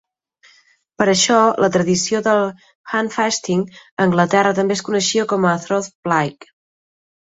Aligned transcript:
Per 1.01 1.05
això, 1.13 1.37
la 1.65 1.69
tradició 1.75 2.23
del 2.29 2.43
"handfasting" 2.95 3.65
a 3.77 4.09
Anglaterra 4.09 4.59
també 4.65 4.79
es 4.81 4.87
coneixia 4.93 5.31
com 5.35 5.51
a 5.55 5.57
"troth-plight". 5.71 6.55